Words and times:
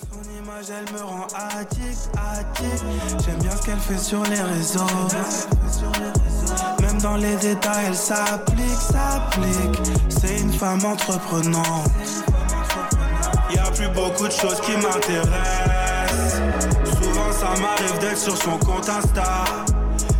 Son 0.00 0.22
image, 0.22 0.66
elle 0.70 0.94
me 0.94 1.02
rend 1.02 1.26
addict, 1.34 2.08
addict. 2.16 2.84
J'aime 3.24 3.38
bien 3.38 3.50
ce 3.50 3.62
qu'elle 3.66 3.78
fait 3.78 3.98
sur 3.98 4.22
les 4.24 4.40
réseaux. 4.40 4.86
Même 6.80 6.98
dans 7.02 7.16
les 7.16 7.36
détails, 7.36 7.86
elle 7.88 7.94
s'applique, 7.94 8.80
s'applique. 8.80 9.80
C'est 10.08 10.38
une 10.40 10.52
femme 10.52 10.84
entreprenante. 10.84 11.90
Y 13.52 13.58
a 13.58 13.70
plus 13.70 13.88
beaucoup 13.88 14.26
de 14.26 14.32
choses 14.32 14.60
qui 14.62 14.72
m'intéressent. 14.72 16.40
Souvent, 17.02 17.32
ça 17.32 17.60
m'arrive 17.60 17.98
d'être 18.00 18.18
sur 18.18 18.36
son 18.36 18.56
compte 18.58 18.88
Insta. 18.88 19.44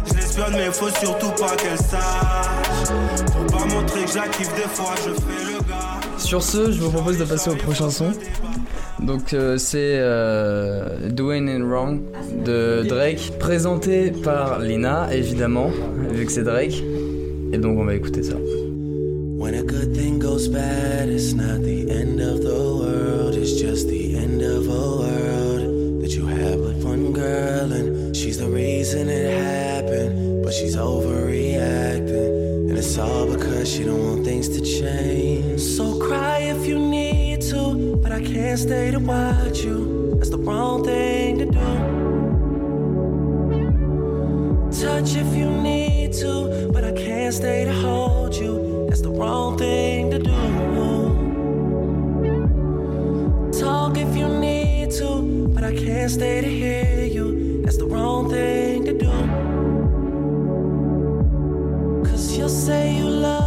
Je 0.07 0.15
l'espionne, 0.15 0.53
mais 0.53 0.71
faut 0.73 0.91
surtout 0.91 1.31
pas 1.31 1.57
qu'elle 1.57 1.79
sache. 1.79 2.89
Faut 3.33 3.57
pas 3.57 3.65
montrer 3.65 4.05
que 4.05 4.12
j'active 4.12 4.53
des 4.55 4.69
fois, 4.75 4.95
je 4.99 5.12
fais 5.15 5.53
le 5.53 5.59
gars. 5.61 6.01
Sur 6.19 6.43
ce, 6.43 6.71
je 6.71 6.81
vous 6.81 6.91
propose 6.91 7.17
de 7.17 7.25
passer 7.25 7.51
au 7.51 7.57
prochain 7.57 7.89
son. 7.91 8.12
Donc 9.03 9.32
euh, 9.32 9.57
c'est 9.57 9.96
euh, 9.98 11.09
Doing 11.11 11.48
It 11.48 11.62
Wrong 11.62 12.01
de 12.45 12.87
Drake, 12.87 13.33
présenté 13.38 14.12
par 14.23 14.59
Lina 14.61 15.09
évidemment, 15.12 15.70
vu 16.12 16.27
que 16.27 16.33
c'est 16.33 16.42
Drake. 16.42 16.83
Et 17.52 17.59
donc 17.59 17.78
on 17.78 17.84
va 17.84 17.95
écouter 17.95 18.23
ça. 18.23 18.37
When 19.39 19.55
a 19.55 19.62
good 19.62 19.95
thing 19.95 20.19
goes 20.19 20.48
bad, 20.48 21.09
it's 21.09 21.34
not 21.34 21.62
the 21.62 21.91
end 21.91 22.20
of 22.20 22.42
the 22.42 22.52
world, 22.52 23.34
it's 23.34 23.59
just 23.59 23.89
the 23.89 24.16
end 24.16 24.42
of 24.42 24.69
a 24.69 24.98
world 24.98 26.03
that 26.03 26.14
you 26.14 26.27
have 26.27 26.61
with 26.61 26.84
one 26.84 27.12
girl, 27.12 27.73
and 27.73 28.14
she's 28.14 28.37
the 28.39 28.47
reason 28.47 29.09
it 29.09 29.33
happened, 29.33 30.45
but 30.45 30.53
she's 30.53 30.77
overreacting, 30.77 32.69
and 32.69 32.77
it's 32.78 32.98
all 32.98 33.27
because 33.27 33.67
she 33.67 33.83
don't 33.83 34.05
want 34.05 34.25
things 34.27 34.48
to 34.51 34.61
change. 34.61 35.59
So 35.59 35.98
cry 35.98 36.41
if 36.41 36.67
you 36.67 36.78
need 36.78 37.00
I 38.20 38.23
can't 38.23 38.59
stay 38.59 38.91
to 38.91 38.98
watch 38.98 39.65
you. 39.65 40.15
That's 40.16 40.28
the 40.28 40.37
wrong 40.37 40.84
thing 40.84 41.38
to 41.38 41.47
do. 41.47 41.59
Touch 44.78 45.17
if 45.17 45.34
you 45.34 45.50
need 45.50 46.12
to, 46.20 46.70
but 46.70 46.84
I 46.84 46.92
can't 46.92 47.33
stay 47.33 47.64
to 47.64 47.72
hold 47.72 48.34
you. 48.36 48.84
That's 48.91 49.00
the 49.00 49.08
wrong 49.11 49.56
thing 49.56 50.11
to 50.11 50.19
do. 50.19 50.33
Talk 53.58 53.97
if 53.97 54.14
you 54.14 54.28
need 54.28 54.91
to, 54.98 55.48
but 55.55 55.64
I 55.64 55.73
can't 55.75 56.11
stay 56.11 56.42
to 56.42 56.47
hear 56.47 57.06
you. 57.06 57.62
That's 57.62 57.78
the 57.78 57.86
wrong 57.86 58.28
thing 58.28 58.84
to 58.84 58.92
do. 58.98 59.12
Cause 62.05 62.36
you'll 62.36 62.50
say 62.50 62.98
you 62.98 63.08
love 63.08 63.39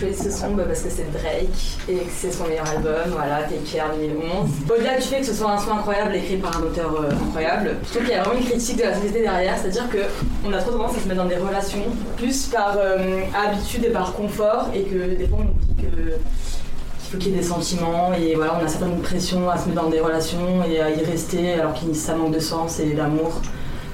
choisi 0.00 0.22
ce 0.22 0.30
son 0.30 0.52
bah, 0.52 0.64
parce 0.66 0.80
que 0.80 0.90
c'est 0.90 1.10
Drake 1.12 1.78
et 1.88 1.96
que 1.96 2.10
c'est 2.16 2.32
son 2.32 2.44
meilleur 2.46 2.66
album, 2.68 3.10
voilà, 3.10 3.42
Take 3.42 3.70
Care 3.70 3.90
2011. 3.94 4.48
Au-delà 4.70 4.96
du 4.96 5.02
fait 5.02 5.20
que 5.20 5.26
ce 5.26 5.34
soit 5.34 5.50
un 5.50 5.58
son 5.58 5.72
incroyable 5.72 6.14
écrit 6.14 6.36
par 6.36 6.56
un 6.56 6.62
auteur 6.62 6.94
euh, 7.02 7.10
incroyable, 7.10 7.76
je 7.84 7.90
trouve 7.90 8.02
qu'il 8.02 8.14
y 8.14 8.18
a 8.18 8.22
vraiment 8.22 8.40
une 8.40 8.46
critique 8.46 8.76
de 8.78 8.82
la 8.82 8.94
société 8.94 9.20
derrière, 9.20 9.58
c'est-à-dire 9.58 9.88
qu'on 9.90 10.52
a 10.52 10.58
trop 10.58 10.70
tendance 10.70 10.96
à 10.96 11.00
se 11.00 11.08
mettre 11.08 11.22
dans 11.22 11.28
des 11.28 11.36
relations 11.36 11.84
plus 12.16 12.46
par 12.46 12.76
euh, 12.78 13.20
habitude 13.34 13.84
et 13.84 13.90
par 13.90 14.14
confort 14.14 14.70
et 14.74 14.82
que 14.84 15.16
des 15.16 15.26
fois 15.26 15.38
on 15.40 15.44
nous 15.44 15.74
dit 15.74 15.82
que 15.82 15.90
qu'il 15.90 17.10
faut 17.10 17.18
qu'il 17.18 17.32
y 17.32 17.34
ait 17.34 17.38
des 17.38 17.46
sentiments 17.46 18.12
et 18.14 18.34
voilà, 18.36 18.58
on 18.60 18.64
a 18.64 18.68
certaines 18.68 19.00
pressions 19.00 19.50
à 19.50 19.58
se 19.58 19.68
mettre 19.68 19.82
dans 19.82 19.90
des 19.90 20.00
relations 20.00 20.64
et 20.64 20.80
à 20.80 20.90
y 20.90 21.04
rester 21.04 21.54
alors 21.54 21.74
que 21.74 21.92
ça 21.92 22.14
manque 22.14 22.32
de 22.32 22.40
sens 22.40 22.78
et 22.80 22.92
d'amour. 22.92 23.40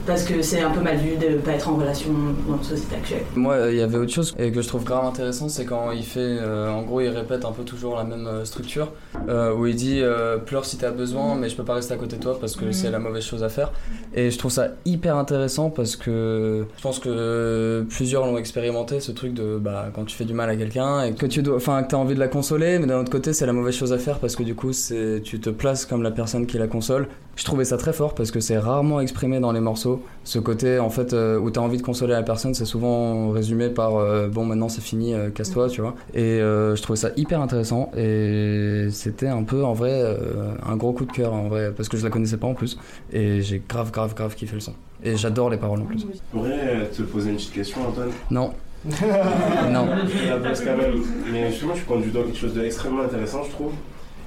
Parce 0.06 0.22
que 0.22 0.40
c'est 0.40 0.60
un 0.60 0.70
peu 0.70 0.80
mal 0.80 0.96
vu 0.98 1.16
de 1.16 1.34
ne 1.34 1.38
pas 1.38 1.52
être 1.52 1.68
en 1.68 1.76
relation 1.76 2.10
dans 2.12 2.52
notre 2.52 2.64
société 2.64 2.94
actuelle. 2.94 3.22
Moi, 3.34 3.54
euh, 3.54 3.72
il 3.72 3.78
y 3.78 3.82
avait 3.82 3.98
autre 3.98 4.12
chose 4.12 4.34
et 4.38 4.52
que 4.52 4.62
je 4.62 4.68
trouve 4.68 4.84
grave 4.84 5.04
intéressant, 5.04 5.48
c'est 5.48 5.64
quand 5.64 5.90
il 5.90 6.04
fait, 6.04 6.20
euh, 6.20 6.70
en 6.70 6.82
gros, 6.82 7.00
il 7.00 7.08
répète 7.08 7.44
un 7.44 7.52
peu 7.52 7.64
toujours 7.64 7.96
la 7.96 8.04
même 8.04 8.26
euh, 8.26 8.44
structure, 8.44 8.92
euh, 9.28 9.54
où 9.54 9.66
il 9.66 9.74
dit 9.74 10.00
euh, 10.00 10.38
pleure 10.38 10.64
si 10.64 10.76
t'as 10.76 10.90
besoin, 10.90 11.34
mais 11.34 11.48
je 11.48 11.56
peux 11.56 11.64
pas 11.64 11.74
rester 11.74 11.94
à 11.94 11.96
côté 11.96 12.16
de 12.16 12.22
toi 12.22 12.38
parce 12.38 12.56
que 12.56 12.70
c'est 12.72 12.90
la 12.90 12.98
mauvaise 12.98 13.24
chose 13.24 13.42
à 13.42 13.48
faire. 13.48 13.72
Et 14.14 14.30
je 14.30 14.38
trouve 14.38 14.52
ça 14.52 14.68
hyper 14.84 15.16
intéressant 15.16 15.70
parce 15.70 15.96
que 15.96 16.66
je 16.76 16.82
pense 16.82 16.98
que 16.98 17.84
plusieurs 17.88 18.26
l'ont 18.26 18.38
expérimenté, 18.38 19.00
ce 19.00 19.12
truc 19.12 19.34
de 19.34 19.58
bah, 19.58 19.86
quand 19.94 20.04
tu 20.04 20.16
fais 20.16 20.24
du 20.24 20.34
mal 20.34 20.48
à 20.48 20.56
quelqu'un 20.56 21.02
et 21.02 21.14
que 21.14 21.26
tu 21.26 21.42
dois, 21.42 21.56
enfin, 21.56 21.82
que 21.82 21.88
t'as 21.88 21.96
envie 21.96 22.14
de 22.14 22.20
la 22.20 22.28
consoler, 22.28 22.78
mais 22.78 22.86
d'un 22.86 23.00
autre 23.00 23.10
côté, 23.12 23.32
c'est 23.32 23.46
la 23.46 23.52
mauvaise 23.52 23.74
chose 23.74 23.92
à 23.92 23.98
faire 23.98 24.18
parce 24.18 24.36
que 24.36 24.42
du 24.42 24.54
coup, 24.54 24.72
c'est, 24.72 25.20
tu 25.24 25.40
te 25.40 25.50
places 25.50 25.84
comme 25.84 26.02
la 26.02 26.10
personne 26.10 26.46
qui 26.46 26.58
la 26.58 26.68
console. 26.68 27.08
Je 27.34 27.44
trouvais 27.44 27.64
ça 27.64 27.76
très 27.76 27.92
fort 27.92 28.14
parce 28.14 28.30
que 28.30 28.40
c'est 28.40 28.58
rarement 28.58 29.00
exprimé 29.00 29.40
dans 29.40 29.52
les 29.52 29.60
morceaux. 29.60 29.95
Ce 30.24 30.38
côté, 30.38 30.78
en 30.78 30.90
fait, 30.90 31.12
euh, 31.12 31.38
où 31.38 31.50
t'as 31.50 31.60
envie 31.60 31.76
de 31.76 31.82
consoler 31.82 32.12
la 32.12 32.22
personne, 32.22 32.54
c'est 32.54 32.64
souvent 32.64 33.30
résumé 33.30 33.68
par 33.68 33.96
euh, 33.96 34.28
bon, 34.28 34.44
maintenant 34.44 34.68
c'est 34.68 34.80
fini, 34.80 35.14
euh, 35.14 35.30
casse-toi, 35.30 35.68
tu 35.68 35.80
vois. 35.80 35.94
Et 36.14 36.20
euh, 36.22 36.74
je 36.74 36.82
trouvais 36.82 36.96
ça 36.96 37.10
hyper 37.16 37.40
intéressant 37.40 37.90
et 37.96 38.88
c'était 38.90 39.28
un 39.28 39.44
peu 39.44 39.64
en 39.64 39.72
vrai 39.72 39.92
euh, 39.92 40.54
un 40.66 40.76
gros 40.76 40.92
coup 40.92 41.04
de 41.04 41.12
cœur 41.12 41.32
en 41.32 41.48
vrai 41.48 41.72
parce 41.76 41.88
que 41.88 41.96
je 41.96 42.04
la 42.04 42.10
connaissais 42.10 42.36
pas 42.36 42.46
en 42.46 42.54
plus 42.54 42.78
et 43.12 43.40
j'ai 43.42 43.62
grave, 43.68 43.90
grave, 43.92 44.14
grave 44.14 44.34
kiffé 44.34 44.54
le 44.54 44.60
son. 44.60 44.74
Et 45.04 45.16
j'adore 45.16 45.50
les 45.50 45.58
paroles 45.58 45.80
en 45.80 45.84
plus. 45.84 46.00
Je 46.00 46.36
pourrais 46.36 46.88
te 46.94 47.02
poser 47.02 47.30
une 47.30 47.36
petite 47.36 47.52
question, 47.52 47.80
Antoine? 47.88 48.10
Non. 48.30 48.52
non. 48.86 49.88
Je 50.06 50.28
la 50.30 50.36
pose 50.38 50.60
quand 50.60 50.76
même. 50.76 51.02
Mais 51.32 51.50
justement, 51.50 51.74
tu 51.74 51.82
prends 51.82 51.98
du 51.98 52.10
doigt 52.10 52.24
quelque 52.24 52.38
chose 52.38 52.54
d'extrêmement 52.54 53.02
intéressant, 53.02 53.42
je 53.44 53.50
trouve. 53.50 53.72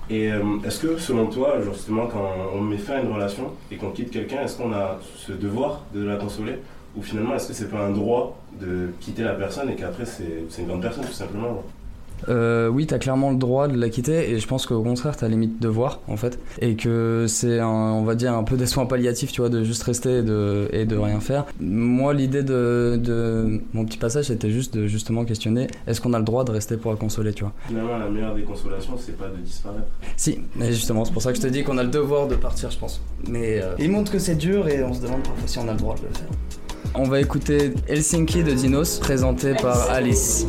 Et 0.10 0.32
euh, 0.32 0.42
est-ce 0.66 0.80
que, 0.80 0.98
selon 0.98 1.28
toi, 1.28 1.62
justement, 1.62 2.08
quand 2.08 2.32
on 2.56 2.62
met 2.62 2.78
fin 2.78 2.96
à 2.96 3.02
une 3.02 3.14
relation 3.14 3.52
et 3.72 3.76
qu'on 3.76 3.92
quitte 3.92 4.10
quelqu'un, 4.10 4.42
est-ce 4.42 4.58
qu'on 4.58 4.74
a 4.74 5.00
ce 5.16 5.32
devoir 5.34 5.84
de 5.94 6.04
la 6.04 6.16
consoler? 6.16 6.58
Ou 6.98 7.04
finalement, 7.04 7.36
est-ce 7.36 7.50
que 7.50 7.54
c'est 7.54 7.70
pas 7.70 7.86
un 7.86 7.92
droit 7.92 8.40
de 8.60 8.90
quitter 9.00 9.24
la 9.24 9.34
personne 9.34 9.70
et 9.70 9.76
qu'après, 9.76 10.06
c'est 10.06 10.62
une 10.62 10.68
grande 10.68 10.82
personne, 10.82 11.06
tout 11.06 11.12
simplement 11.12 11.64
Euh, 12.28 12.68
oui, 12.68 12.86
t'as 12.86 12.98
clairement 12.98 13.32
le 13.32 13.38
droit 13.38 13.68
de 13.68 13.80
la 13.80 13.90
quitter 13.90 14.32
et 14.32 14.40
je 14.40 14.48
pense 14.48 14.66
qu'au 14.66 14.82
contraire, 14.82 15.16
t'as 15.16 15.28
limite 15.28 15.62
devoir 15.62 16.02
en 16.08 16.18
fait. 16.18 16.40
Et 16.62 16.76
que 16.76 17.26
c'est, 17.28 17.60
un, 17.60 17.68
on 17.68 18.04
va 18.04 18.16
dire, 18.16 18.34
un 18.34 18.44
peu 18.44 18.58
des 18.58 18.66
soins 18.66 18.86
palliatifs, 18.86 19.32
tu 19.32 19.42
vois, 19.42 19.50
de 19.50 19.64
juste 19.64 19.84
rester 19.84 20.18
et 20.18 20.24
de, 20.24 20.68
et 20.74 20.86
de 20.86 20.98
rien 20.98 21.20
faire. 21.20 21.46
Moi, 21.60 22.14
l'idée 22.14 22.44
de, 22.44 23.00
de 23.02 23.62
mon 23.74 23.86
petit 23.86 23.98
passage, 23.98 24.26
c'était 24.26 24.52
juste 24.52 24.76
de 24.76 24.88
justement 24.88 25.24
questionner 25.26 25.68
est-ce 25.88 26.02
qu'on 26.02 26.14
a 26.14 26.20
le 26.20 26.26
droit 26.26 26.44
de 26.44 26.52
rester 26.52 26.78
pour 26.78 26.92
la 26.92 26.98
consoler, 26.98 27.34
tu 27.34 27.44
vois? 27.44 27.54
Finalement, 27.68 27.98
la 27.98 28.10
meilleure 28.10 28.36
des 28.36 28.44
consolations, 28.44 28.94
c'est 28.98 29.18
pas 29.18 29.28
de 29.28 29.38
disparaître. 29.38 29.88
Si, 30.18 30.40
mais 30.56 30.72
justement, 30.72 31.06
c'est 31.06 31.14
pour 31.14 31.22
ça 31.22 31.32
que 31.32 31.38
je 31.38 31.42
te 31.44 31.48
dis 31.48 31.64
qu'on 31.64 31.78
a 31.78 31.84
le 31.84 31.90
devoir 31.90 32.28
de 32.28 32.36
partir, 32.36 32.72
je 32.72 32.78
pense. 32.78 33.02
Mais 33.28 33.62
euh, 33.62 33.74
il 33.80 33.92
montre 33.92 34.12
que 34.12 34.20
c'est 34.20 34.36
dur 34.36 34.68
et 34.68 34.84
on 34.84 34.94
se 34.94 35.02
demande 35.02 35.24
parfois 35.24 35.48
si 35.48 35.58
on 35.60 35.68
a 35.68 35.74
le 35.74 35.78
droit 35.78 35.96
de 35.96 36.02
le 36.02 36.14
faire. 36.14 36.28
On 36.96 37.04
va 37.04 37.20
écouter 37.20 37.74
Helsinki 37.88 38.44
de 38.44 38.52
Dinos, 38.52 39.00
présenté 39.00 39.54
par 39.54 39.92
Alice. 39.92 40.48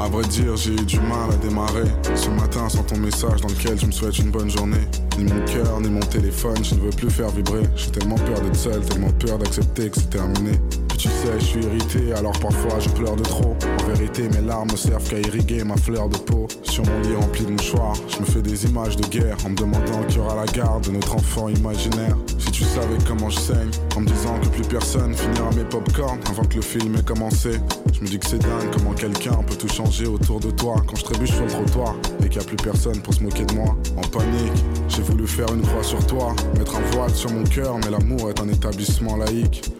À 0.00 0.08
vrai 0.08 0.24
dire, 0.28 0.56
j'ai 0.56 0.72
eu 0.72 0.84
du 0.86 0.98
mal 0.98 1.30
à 1.30 1.36
démarrer. 1.36 1.84
Ce 2.14 2.30
matin, 2.30 2.70
sans 2.70 2.82
ton 2.84 2.96
message 2.96 3.42
dans 3.42 3.48
lequel 3.48 3.78
je 3.78 3.84
me 3.84 3.92
souhaite 3.92 4.18
une 4.18 4.30
bonne 4.30 4.48
journée. 4.48 4.80
Ni 5.18 5.24
mon 5.24 5.44
cœur, 5.44 5.78
ni 5.78 5.90
mon 5.90 6.00
téléphone, 6.00 6.56
je 6.64 6.74
ne 6.74 6.80
veux 6.80 6.90
plus 6.90 7.10
faire 7.10 7.28
vibrer. 7.28 7.64
J'ai 7.76 7.90
tellement 7.90 8.14
peur 8.14 8.40
d'être 8.40 8.56
seul, 8.56 8.80
tellement 8.80 9.10
peur 9.10 9.36
d'accepter 9.36 9.90
que 9.90 9.96
c'est 9.96 10.08
terminé. 10.08 10.52
Puis 10.88 10.96
tu 10.96 11.08
sais, 11.08 11.38
je 11.38 11.44
suis 11.44 11.62
irrité, 11.62 12.14
alors 12.14 12.32
parfois 12.40 12.78
je 12.80 12.88
pleure 12.88 13.14
de 13.14 13.22
trop. 13.24 13.54
En 13.78 13.92
vérité, 13.92 14.30
mes 14.30 14.40
larmes 14.40 14.74
servent 14.74 15.06
qu'à 15.06 15.18
irriguer 15.18 15.64
ma 15.64 15.76
fleur 15.76 16.08
de 16.08 16.16
peau. 16.16 16.48
Sur 16.62 16.86
mon 16.86 17.00
lit 17.02 17.14
rempli 17.14 17.44
de 17.44 17.50
mouchoirs, 17.52 17.96
je 18.08 18.20
me 18.20 18.24
fais 18.24 18.40
des 18.40 18.64
images 18.64 18.96
de 18.96 19.06
guerre 19.06 19.36
en 19.44 19.50
me 19.50 19.56
demandant 19.56 20.02
qui 20.08 20.18
aura 20.18 20.34
la 20.34 20.46
garde 20.46 20.86
de 20.86 20.92
notre 20.92 21.14
enfant 21.14 21.50
imaginaire. 21.50 22.16
Si 22.40 22.50
tu 22.52 22.64
savais 22.64 22.96
comment 23.06 23.28
je 23.28 23.38
saigne, 23.38 23.70
en 23.96 24.00
me 24.00 24.06
disant 24.06 24.38
que 24.40 24.48
plus 24.48 24.62
personne 24.62 25.14
finira 25.14 25.50
mes 25.54 25.64
popcorn 25.64 26.18
avant 26.30 26.44
que 26.44 26.56
le 26.56 26.62
film 26.62 26.96
ait 26.96 27.02
commencé. 27.02 27.52
Je 27.92 28.00
me 28.00 28.06
dis 28.06 28.18
que 28.18 28.26
c'est 28.26 28.38
dingue 28.38 28.70
comment 28.72 28.92
quelqu'un 28.92 29.34
peut 29.46 29.56
tout 29.56 29.68
changer 29.68 30.06
autour 30.06 30.40
de 30.40 30.50
toi 30.50 30.76
quand 30.86 30.96
je 30.96 31.04
trébuche 31.04 31.32
sur 31.32 31.44
le 31.44 31.50
trottoir 31.50 31.94
et 32.24 32.28
qu'il 32.28 32.38
n'y 32.38 32.44
a 32.44 32.48
plus 32.48 32.56
personne 32.56 32.98
pour 33.02 33.12
se 33.12 33.22
moquer 33.22 33.44
de 33.44 33.54
moi. 33.54 33.76
En 33.96 34.00
panique, 34.00 34.64
j'ai 34.88 35.02
voulu 35.02 35.26
faire 35.26 35.52
une 35.52 35.60
croix 35.60 35.82
sur 35.82 36.04
toi, 36.06 36.34
mettre 36.56 36.76
un 36.76 36.96
voile 36.96 37.14
sur 37.14 37.30
mon 37.30 37.44
cœur, 37.44 37.76
mais 37.78 37.90
l'amour 37.90 38.30
est 38.30 38.40
un 38.40 38.48
établissement 38.48 39.16
laïque. 39.16 39.70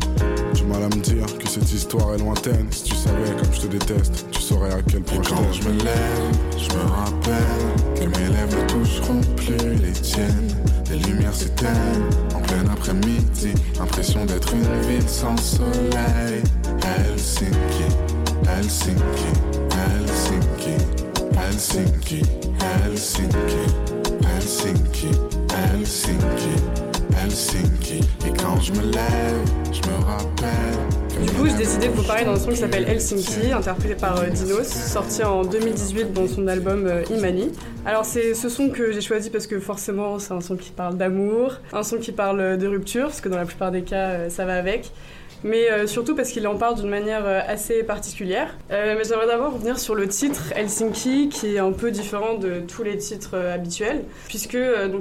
Du 0.55 0.64
mal 0.64 0.82
à 0.82 0.88
me 0.88 1.00
dire 1.00 1.26
que 1.38 1.49
cette 1.49 1.73
histoire 1.73 2.14
est 2.14 2.19
lointaine. 2.19 2.67
Si 2.70 2.85
tu 2.85 2.94
savais 2.94 3.31
comme 3.40 3.52
je 3.55 3.61
te 3.62 3.67
déteste, 3.69 4.26
tu 4.31 4.40
saurais 4.43 4.73
à 4.73 4.82
quel 4.82 5.00
point 5.00 5.23
je 5.23 5.31
Quand 5.31 5.52
je 5.52 5.62
me 5.62 5.79
lève, 5.82 6.58
je 6.58 6.69
me 6.75 6.90
rappelle 6.90 7.94
que 7.94 8.19
mes 8.19 8.29
lèvres 8.29 8.62
ne 8.62 8.69
toucheront 8.69 9.20
plus 9.37 9.79
les 9.79 9.93
tiennes. 9.93 10.49
Les 10.90 10.99
lumières 10.99 11.35
s'éteignent 11.35 12.05
en 12.90 12.94
plein 12.94 13.10
après-midi. 13.10 13.54
L'impression 13.78 14.25
d'être 14.25 14.52
une 14.52 14.81
ville 14.88 15.08
sans 15.08 15.37
soleil. 15.37 16.42
Helsinki, 16.82 17.84
Helsinki, 18.48 19.02
Helsinki, 19.76 20.76
Helsinki, 21.37 22.22
Helsinki, 22.60 23.40
Helsinki, 24.20 25.08
Helsinki, 25.50 26.54
Helsinki. 27.16 28.00
Et 28.26 28.32
Quand 28.37 28.60
je 28.60 28.72
me 28.72 28.82
lève, 28.82 29.44
je 29.72 29.88
me 29.88 30.04
rappelle. 30.04 31.00
Du 31.22 31.32
coup, 31.32 31.46
j'ai 31.46 31.56
décidé 31.56 31.88
de 31.88 31.93
vous 31.93 32.02
parler 32.02 32.25
d'un 32.25 32.37
son 32.37 32.50
qui 32.50 32.56
s'appelle 32.56 32.88
Helsinki, 32.88 33.52
interprété 33.52 33.94
par 33.94 34.19
euh, 34.20 34.26
Dinos, 34.28 34.67
sorti 34.67 35.22
en 35.22 35.43
2018 35.44 36.12
dans 36.12 36.26
son 36.26 36.46
album 36.46 36.87
euh, 36.87 37.02
Imani. 37.11 37.50
Alors, 37.84 38.05
c'est 38.05 38.34
ce 38.34 38.49
son 38.49 38.70
que 38.70 38.90
j'ai 38.93 39.02
choisi 39.02 39.28
parce 39.28 39.46
que 39.46 39.61
forcément, 39.61 40.19
c'est 40.19 40.32
un 40.32 40.40
son 40.40 40.56
qui 40.56 40.70
parle 40.70 40.96
d'amour, 40.96 41.56
un 41.72 41.82
son 41.82 41.99
qui 41.99 42.12
parle 42.12 42.56
de 42.56 42.67
rupture, 42.67 43.06
parce 43.06 43.20
que 43.20 43.28
dans 43.28 43.37
la 43.37 43.44
plupart 43.44 43.70
des 43.70 43.82
cas, 43.82 44.08
euh, 44.08 44.31
ça 44.31 44.46
va 44.46 44.56
avec 44.56 44.93
mais 45.44 45.70
euh, 45.70 45.87
surtout 45.87 46.14
parce 46.14 46.31
qu'il 46.31 46.46
en 46.46 46.56
parle 46.56 46.76
d'une 46.76 46.88
manière 46.88 47.26
euh, 47.26 47.40
assez 47.46 47.82
particulière. 47.82 48.56
Euh, 48.70 48.94
mais 48.96 49.04
j'aimerais 49.04 49.26
d'abord 49.26 49.54
revenir 49.54 49.78
sur 49.78 49.94
le 49.94 50.08
titre 50.08 50.52
Helsinki, 50.54 51.28
qui 51.28 51.54
est 51.54 51.58
un 51.58 51.72
peu 51.72 51.90
différent 51.90 52.34
de 52.34 52.60
tous 52.60 52.82
les 52.82 52.96
titres 52.96 53.37
habituels, 53.37 54.04
puisque 54.28 54.58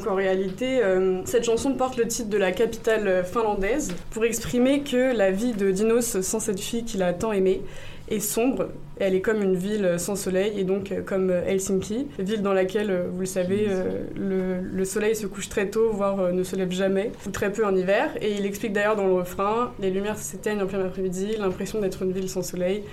en 0.07 0.15
réalité, 0.15 0.81
cette 1.25 1.45
chanson 1.45 1.73
porte 1.73 1.97
le 1.97 2.07
titre 2.07 2.29
de 2.29 2.37
la 2.37 2.51
capitale 2.51 3.23
finlandaise 3.25 3.93
pour 4.11 4.25
exprimer 4.25 4.81
que 4.81 5.15
la 5.15 5.31
vie 5.31 5.53
de 5.53 5.71
Dinos 5.71 6.21
sans 6.21 6.39
cette 6.39 6.59
fille 6.59 6.83
qu'il 6.83 7.03
a 7.03 7.13
tant 7.13 7.31
aimée 7.31 7.61
est 8.09 8.19
sombre. 8.19 8.69
Elle 8.99 9.15
est 9.15 9.21
comme 9.21 9.41
une 9.41 9.55
ville 9.55 9.95
sans 9.97 10.15
soleil 10.15 10.59
et 10.59 10.63
donc 10.63 10.91
euh, 10.91 11.01
comme 11.01 11.29
euh, 11.29 11.45
Helsinki, 11.45 12.07
ville 12.19 12.41
dans 12.41 12.53
laquelle, 12.53 12.91
euh, 12.91 13.07
vous 13.11 13.21
le 13.21 13.25
savez, 13.25 13.67
le, 14.15 14.83
soleil 14.83 15.15
se 15.15 15.27
couche 15.27 15.49
très 15.49 15.69
tôt, 15.69 15.91
voire 15.91 16.33
ne 16.33 16.43
se 16.43 16.55
lève 16.55 16.71
jamais, 16.71 17.11
ou 17.27 17.29
très 17.29 17.51
peu 17.51 17.65
en 17.65 17.75
hiver. 17.75 18.11
Et 18.21 18.33
il 18.33 18.45
explique 18.45 18.73
d'ailleurs 18.73 18.95
dans 18.95 19.05
le 19.05 19.13
refrain, 19.13 19.71
les 19.79 19.91
lumières 19.91 20.17
s'éteignent 20.17 20.61
en 20.61 20.67
plein 20.67 20.83
après-midi, 20.83 21.35
l'impression 21.37 21.79
d'être 21.79 22.01
une 22.01 22.11
ville 22.11 22.29
sans 22.29 22.41
soleil. 22.41 22.83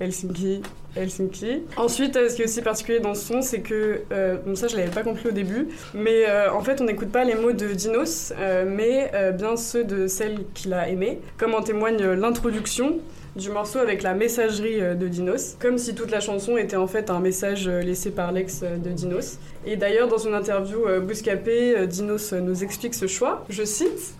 Helsinki, 0.00 0.62
Helsinki. 0.96 1.62
Ensuite, 1.76 2.14
ce 2.14 2.34
qui 2.34 2.42
est 2.42 2.46
aussi 2.46 2.62
particulier 2.62 3.00
dans 3.00 3.14
ce 3.14 3.24
son, 3.24 3.42
c'est 3.42 3.60
que, 3.60 4.02
bon 4.44 4.54
ça 4.54 4.68
je 4.68 4.76
l'avais 4.76 4.90
pas 4.90 5.02
compris 5.02 5.28
au 5.28 5.32
début, 5.32 5.68
mais 5.94 6.24
en 6.52 6.60
fait 6.60 6.80
on 6.80 6.84
n'écoute 6.84 7.10
pas 7.10 7.24
les 7.24 7.34
mots 7.34 7.52
de 7.52 7.68
Dinos, 7.68 8.32
mais 8.66 9.10
bien 9.38 9.56
ceux 9.56 9.84
de 9.84 10.06
celle 10.06 10.40
qu'il 10.54 10.74
a 10.74 10.88
aimée, 10.88 11.20
comme 11.38 11.54
en 11.54 11.62
témoigne 11.62 12.04
l'introduction 12.04 12.98
du 13.36 13.50
morceau 13.50 13.78
avec 13.78 14.02
la 14.02 14.14
messagerie 14.14 14.80
euh, 14.80 14.94
de 14.94 15.08
Dinos, 15.08 15.56
comme 15.58 15.78
si 15.78 15.94
toute 15.94 16.10
la 16.10 16.20
chanson 16.20 16.56
était 16.56 16.76
en 16.76 16.86
fait 16.86 17.10
un 17.10 17.20
message 17.20 17.66
euh, 17.66 17.80
laissé 17.80 18.10
par 18.10 18.32
l'ex 18.32 18.60
euh, 18.62 18.76
de 18.76 18.90
Dinos. 18.90 19.38
Et 19.66 19.76
d'ailleurs, 19.76 20.08
dans 20.08 20.18
une 20.18 20.34
interview 20.34 20.78
Bouscapé, 21.00 21.86
Dinos 21.86 22.32
nous 22.34 22.62
explique 22.62 22.94
ce 22.94 23.06
choix. 23.06 23.44
Je 23.48 23.64
cite 23.64 24.14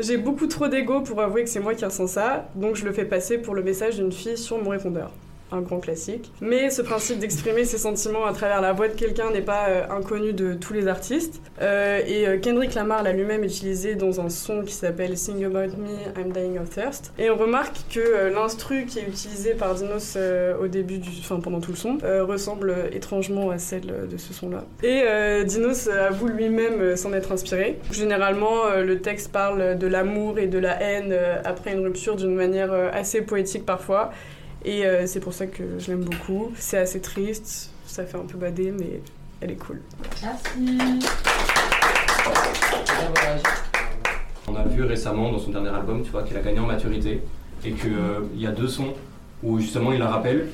J'ai 0.00 0.16
beaucoup 0.16 0.46
trop 0.46 0.68
d'ego 0.68 1.02
pour 1.02 1.20
avouer 1.20 1.44
que 1.44 1.50
c'est 1.50 1.60
moi 1.60 1.74
qui 1.74 1.84
ressens 1.84 2.06
ça, 2.06 2.48
donc 2.54 2.74
je 2.74 2.86
le 2.86 2.92
fais 2.92 3.04
passer 3.04 3.36
pour 3.36 3.54
le 3.54 3.62
message 3.62 3.96
d'une 3.96 4.12
fille 4.12 4.38
sur 4.38 4.56
mon 4.56 4.70
répondeur 4.70 5.12
un 5.52 5.60
grand 5.60 5.80
classique. 5.80 6.30
Mais 6.40 6.70
ce 6.70 6.82
principe 6.82 7.18
d'exprimer 7.18 7.64
ses 7.64 7.78
sentiments 7.78 8.24
à 8.24 8.32
travers 8.32 8.60
la 8.60 8.72
voix 8.72 8.88
de 8.88 8.94
quelqu'un 8.94 9.30
n'est 9.30 9.40
pas 9.40 9.68
euh, 9.68 9.82
inconnu 9.90 10.32
de 10.32 10.54
tous 10.54 10.72
les 10.72 10.88
artistes. 10.88 11.40
Euh, 11.60 12.00
et 12.06 12.26
euh, 12.26 12.38
Kendrick 12.38 12.74
Lamar 12.74 13.02
l'a 13.02 13.12
lui-même 13.12 13.44
utilisé 13.44 13.94
dans 13.94 14.20
un 14.20 14.28
son 14.28 14.62
qui 14.62 14.72
s'appelle 14.72 15.16
Sing 15.16 15.44
About 15.44 15.76
Me, 15.76 16.20
I'm 16.20 16.32
Dying 16.32 16.58
of 16.58 16.70
Thirst. 16.70 17.12
Et 17.18 17.30
on 17.30 17.36
remarque 17.36 17.76
que 17.90 18.32
l'instru 18.32 18.86
qui 18.86 18.98
est 19.00 19.08
utilisé 19.08 19.54
par 19.54 19.74
Dinos 19.74 20.16
au 20.60 20.68
début 20.68 20.98
du, 20.98 21.10
enfin 21.20 21.40
pendant 21.40 21.60
tout 21.60 21.72
le 21.72 21.76
son, 21.76 21.98
ressemble 22.02 22.74
étrangement 22.92 23.50
à 23.50 23.58
celle 23.58 24.08
de 24.10 24.16
ce 24.16 24.32
son-là. 24.32 24.64
Et 24.82 25.44
Dinos 25.44 25.88
avoue 25.88 26.28
lui-même 26.28 26.96
s'en 26.96 27.12
être 27.12 27.32
inspiré. 27.32 27.78
Généralement, 27.90 28.74
le 28.76 29.00
texte 29.00 29.32
parle 29.32 29.78
de 29.78 29.86
l'amour 29.86 30.38
et 30.38 30.46
de 30.46 30.58
la 30.58 30.80
haine 30.80 31.14
après 31.44 31.72
une 31.72 31.84
rupture 31.84 32.16
d'une 32.16 32.34
manière 32.34 32.72
assez 32.72 33.22
poétique 33.22 33.66
parfois. 33.66 34.10
Et 34.64 34.84
euh, 34.84 35.06
c'est 35.06 35.20
pour 35.20 35.32
ça 35.32 35.46
que 35.46 35.78
je 35.78 35.90
l'aime 35.90 36.04
beaucoup. 36.04 36.52
C'est 36.56 36.78
assez 36.78 37.00
triste, 37.00 37.70
ça 37.86 38.04
fait 38.04 38.18
un 38.18 38.26
peu 38.26 38.36
bader, 38.36 38.72
mais 38.72 39.00
elle 39.40 39.52
est 39.52 39.56
cool. 39.56 39.80
Merci. 40.22 40.78
On 44.46 44.54
a 44.54 44.64
vu 44.64 44.82
récemment 44.82 45.32
dans 45.32 45.38
son 45.38 45.50
dernier 45.50 45.70
album, 45.70 46.02
tu 46.02 46.10
vois, 46.10 46.22
qu'il 46.22 46.36
a 46.36 46.40
gagné 46.40 46.58
en 46.58 46.66
maturité 46.66 47.22
et 47.64 47.72
qu'il 47.72 47.92
euh, 47.92 48.20
y 48.36 48.46
a 48.46 48.52
deux 48.52 48.68
sons 48.68 48.94
où 49.42 49.58
justement 49.58 49.92
il 49.92 49.98
la 49.98 50.08
rappelle 50.08 50.48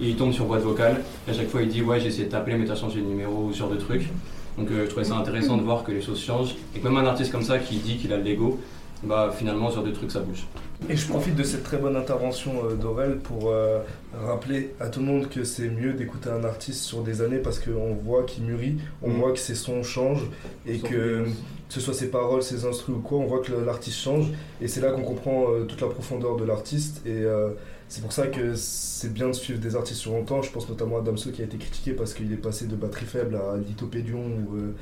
et 0.00 0.08
il 0.08 0.16
tombe 0.16 0.32
sur 0.32 0.46
boîte 0.46 0.62
vocale. 0.62 1.02
Et 1.26 1.30
à 1.30 1.34
chaque 1.34 1.48
fois 1.48 1.62
il 1.62 1.68
dit 1.68 1.82
ouais 1.82 2.00
j'ai 2.00 2.08
essayé 2.08 2.24
de 2.24 2.30
t'appeler 2.30 2.56
mais 2.56 2.64
t'as 2.64 2.74
changé 2.74 3.00
de 3.00 3.06
numéro 3.06 3.46
ou 3.46 3.52
ce 3.52 3.58
genre 3.58 3.70
de 3.70 3.76
truc. 3.76 4.08
Donc 4.56 4.70
euh, 4.70 4.84
je 4.84 4.90
trouvais 4.90 5.04
ça 5.04 5.16
intéressant 5.16 5.56
de 5.56 5.62
voir 5.62 5.84
que 5.84 5.92
les 5.92 6.00
choses 6.00 6.20
changent 6.20 6.54
et 6.74 6.80
que 6.80 6.88
même 6.88 6.96
un 6.96 7.06
artiste 7.06 7.32
comme 7.32 7.42
ça 7.42 7.58
qui 7.58 7.76
dit 7.76 7.96
qu'il 7.96 8.12
a 8.12 8.16
le 8.16 8.22
l'ego, 8.22 8.58
bah 9.02 9.30
finalement 9.36 9.70
sur 9.70 9.82
des 9.82 9.92
trucs 9.92 10.10
ça 10.10 10.20
bouge. 10.20 10.46
Et 10.88 10.96
je 10.96 11.06
profite 11.06 11.36
de 11.36 11.42
cette 11.42 11.62
très 11.62 11.76
bonne 11.76 11.96
intervention 11.96 12.64
euh, 12.64 12.74
d'Aurel 12.74 13.18
pour 13.18 13.50
euh, 13.50 13.80
rappeler 14.14 14.74
à 14.80 14.88
tout 14.88 15.00
le 15.00 15.06
monde 15.06 15.28
que 15.28 15.44
c'est 15.44 15.68
mieux 15.68 15.92
d'écouter 15.92 16.30
un 16.30 16.42
artiste 16.42 16.82
sur 16.82 17.02
des 17.02 17.22
années 17.22 17.38
parce 17.38 17.58
qu'on 17.58 17.94
voit 17.94 18.24
qu'il 18.24 18.44
mûrit, 18.44 18.78
on 19.02 19.10
mm. 19.10 19.16
voit 19.18 19.32
que 19.32 19.38
ses 19.38 19.54
sons 19.54 19.82
changent 19.82 20.28
et 20.66 20.78
que 20.78 21.26
que 21.68 21.74
ce 21.74 21.80
soit 21.80 21.94
ses 21.94 22.10
paroles, 22.10 22.42
ses 22.42 22.64
instruments 22.64 22.98
ou 22.98 23.02
quoi, 23.02 23.18
on 23.18 23.26
voit 23.26 23.38
que 23.38 23.52
l'artiste 23.52 23.98
change 23.98 24.26
et 24.60 24.66
c'est 24.66 24.80
là 24.80 24.90
qu'on 24.90 25.02
comprend 25.02 25.52
euh, 25.52 25.64
toute 25.64 25.80
la 25.80 25.86
profondeur 25.86 26.36
de 26.36 26.44
l'artiste 26.44 27.06
et 27.06 27.24
c'est 27.90 28.02
pour 28.02 28.12
ça 28.12 28.28
que 28.28 28.54
c'est 28.54 29.12
bien 29.12 29.26
de 29.26 29.32
suivre 29.32 29.58
des 29.58 29.74
artistes 29.74 29.98
sur 29.98 30.12
longtemps. 30.12 30.42
Je 30.42 30.50
pense 30.52 30.68
notamment 30.68 30.98
à 30.98 31.00
Damso 31.00 31.32
qui 31.32 31.42
a 31.42 31.44
été 31.44 31.58
critiqué 31.58 31.92
parce 31.92 32.14
qu'il 32.14 32.32
est 32.32 32.36
passé 32.36 32.66
de 32.66 32.76
batterie 32.76 33.04
faible 33.04 33.34
à 33.34 33.56
Lithopédion 33.56 34.20
ou, 34.20 34.56
euh, 34.56 34.74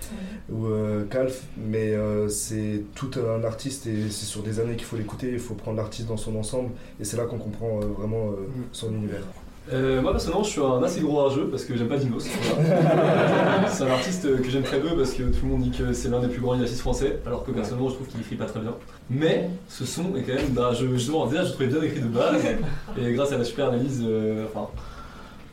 ou 0.50 0.66
euh, 0.66 1.06
Calf. 1.06 1.44
Mais 1.56 1.94
euh, 1.94 2.28
c'est 2.28 2.82
tout 2.94 3.10
un 3.16 3.44
artiste 3.44 3.86
et 3.86 4.10
c'est 4.10 4.26
sur 4.26 4.42
des 4.42 4.60
années 4.60 4.76
qu'il 4.76 4.84
faut 4.84 4.98
l'écouter. 4.98 5.30
Il 5.32 5.38
faut 5.38 5.54
prendre 5.54 5.78
l'artiste 5.78 6.08
dans 6.08 6.18
son 6.18 6.36
ensemble 6.36 6.72
et 7.00 7.04
c'est 7.04 7.16
là 7.16 7.24
qu'on 7.24 7.38
comprend 7.38 7.80
vraiment 7.80 8.32
mm. 8.32 8.64
son 8.72 8.92
univers. 8.92 9.22
Euh, 9.70 10.00
moi 10.00 10.12
personnellement 10.12 10.44
je 10.44 10.50
suis 10.50 10.62
un 10.62 10.82
assez 10.82 11.00
gros 11.00 11.16
rageux 11.16 11.48
parce 11.50 11.64
que 11.64 11.76
j'aime 11.76 11.88
pas 11.88 11.98
Dinos. 11.98 12.26
c'est 13.68 13.84
un 13.84 13.90
artiste 13.90 14.40
que 14.42 14.48
j'aime 14.48 14.62
très 14.62 14.80
peu 14.80 14.96
parce 14.96 15.12
que 15.12 15.24
tout 15.24 15.44
le 15.44 15.48
monde 15.48 15.62
dit 15.62 15.70
que 15.70 15.92
c'est 15.92 16.08
l'un 16.08 16.20
des 16.20 16.28
plus 16.28 16.40
grands 16.40 16.58
artistes 16.58 16.80
français 16.80 17.18
alors 17.26 17.44
que 17.44 17.50
personnellement 17.50 17.90
je 17.90 17.94
trouve 17.96 18.06
qu'il 18.06 18.20
écrit 18.20 18.36
pas 18.36 18.46
très 18.46 18.60
bien. 18.60 18.74
Mais 19.10 19.50
ce 19.68 19.84
son 19.84 20.16
est 20.16 20.22
quand 20.22 20.34
même, 20.34 20.50
bah, 20.50 20.72
je, 20.72 20.86
justement 20.86 21.26
déjà 21.26 21.44
je 21.44 21.50
trouvais 21.50 21.66
bien 21.66 21.82
écrit 21.82 22.00
de 22.00 22.06
base 22.06 22.42
et 22.98 23.12
grâce 23.12 23.32
à 23.32 23.38
la 23.38 23.44
super 23.44 23.68
analyse, 23.68 24.02
euh, 24.06 24.46
enfin 24.46 24.68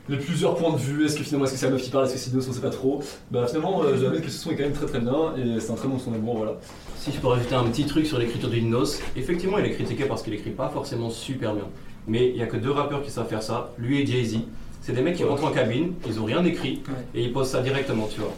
les 0.08 0.18
plusieurs 0.18 0.56
points 0.56 0.72
de 0.72 0.78
vue, 0.78 1.06
est-ce 1.06 1.18
que 1.18 1.24
finalement 1.24 1.46
est-ce 1.46 1.54
que 1.54 1.60
c'est 1.60 1.66
la 1.66 1.72
meuf 1.72 1.82
qui 1.82 1.90
parle, 1.90 2.06
est-ce 2.06 2.14
que 2.14 2.20
c'est 2.20 2.30
Dinos, 2.30 2.48
on 2.48 2.54
sait 2.54 2.62
pas 2.62 2.70
trop. 2.70 3.02
Bah 3.32 3.48
finalement 3.48 3.84
euh, 3.84 3.98
j'avais 4.00 4.22
que 4.22 4.30
ce 4.30 4.38
son 4.38 4.52
est 4.52 4.56
quand 4.56 4.64
même 4.64 4.72
très 4.72 4.86
très 4.86 5.00
bien 5.00 5.34
et 5.36 5.60
c'est 5.60 5.72
un 5.72 5.76
très 5.76 5.90
bon 5.90 6.00
son 6.00 6.12
bon 6.12 6.36
voilà. 6.36 6.54
Si 6.98 7.12
je 7.12 7.20
peux 7.20 7.28
rajouter 7.28 7.56
un 7.56 7.66
petit 7.66 7.86
truc 7.86 8.06
sur 8.08 8.18
l'écriture 8.18 8.50
de 8.50 8.56
Dinos, 8.56 9.02
effectivement 9.18 9.58
il 9.58 9.66
est 9.66 9.72
critiqué 9.72 10.06
parce 10.06 10.24
qu'il 10.24 10.34
écrit 10.34 10.52
pas 10.52 10.70
forcément 10.70 11.10
super 11.10 11.54
bien 11.54 11.66
mais 12.08 12.30
il 12.30 12.36
n'y 12.36 12.44
a 12.44 12.48
que 12.48 12.58
deux 12.58 12.72
rappeurs 12.72 13.02
qui 13.02 13.12
savent 13.12 13.28
faire 13.28 13.44
ça, 13.44 13.72
lui 13.78 14.02
et 14.02 14.06
Jay-Z. 14.06 14.40
C'est 14.82 14.94
des 14.94 15.02
mecs 15.02 15.16
qui 15.16 15.24
rentrent 15.24 15.46
en 15.46 15.52
cabine, 15.52 15.94
ils 16.08 16.20
ont 16.20 16.26
rien 16.26 16.44
écrit 16.46 16.84
et 17.16 17.24
ils 17.24 17.34
posent 17.34 17.50
ça 17.50 17.62
directement, 17.62 18.08
tu 18.14 18.20
vois. 18.20 18.34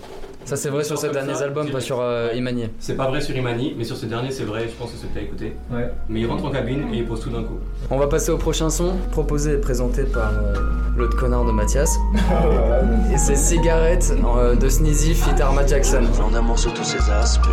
Ça 0.48 0.56
c'est 0.56 0.70
vrai 0.70 0.86
sur 0.86 0.98
ces 0.98 1.10
derniers 1.10 1.42
albums, 1.42 1.70
pas 1.70 1.82
sur 1.82 2.00
euh, 2.00 2.32
Imani. 2.34 2.70
C'est 2.80 2.96
pas 2.96 3.10
vrai 3.10 3.20
sur 3.20 3.36
Imani, 3.36 3.76
mais 3.78 3.84
sur 3.84 3.98
ce 3.98 4.06
dernier 4.06 4.32
c'est 4.32 4.46
vrai, 4.46 4.62
je 4.66 4.74
pense 4.82 4.92
que 4.92 4.98
c'est 4.98 5.08
que 5.08 5.14
t'as 5.14 5.20
écouté. 5.20 5.52
Ouais. 5.70 5.92
Mais 6.08 6.22
ils 6.22 6.26
rentrent 6.26 6.46
en 6.46 6.52
cabine 6.52 6.86
et 6.94 7.00
ils 7.00 7.06
posent 7.06 7.20
tout 7.20 7.30
d'un 7.30 7.44
coup. 7.44 7.58
On 7.92 7.98
va 7.98 8.08
passer 8.08 8.32
au 8.32 8.38
prochain 8.38 8.70
son, 8.70 8.96
proposé 9.12 9.56
et 9.56 9.58
présenté 9.58 10.04
par 10.04 10.32
euh, 10.32 10.54
l'autre 10.96 11.18
connard 11.18 11.44
de 11.44 11.52
Mathias. 11.52 11.98
et 13.14 13.18
c'est 13.18 13.36
Cigarette 13.36 14.14
euh, 14.24 14.56
de 14.56 14.70
Sneezy 14.70 15.16
fit 15.16 15.42
Arma 15.42 15.68
Jackson. 15.68 16.04
J'en 16.16 16.32
d'amour 16.32 16.58
sur 16.58 16.74
tous 16.74 16.86
ses 16.86 17.12
aspects, 17.12 17.50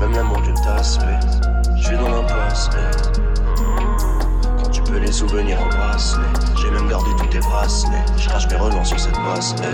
même 0.00 0.12
l'amour 0.12 0.40
d'une 0.40 0.54
tasse, 0.54 0.98
je 1.76 1.84
suis 1.84 1.96
dans 1.96 2.08
l'impasse 2.08 2.70
les 4.98 5.12
souvenirs 5.12 5.58
en 5.62 5.68
bracelet. 5.68 6.22
J'ai 6.60 6.70
même 6.70 6.88
gardé 6.88 7.10
tous 7.18 7.26
tes 7.26 7.40
bracelets. 7.40 8.04
Je 8.16 8.28
crache 8.28 8.48
mes 8.48 8.56
relents 8.56 8.84
sur 8.84 8.98
cette 8.98 9.14
bracelet. 9.14 9.68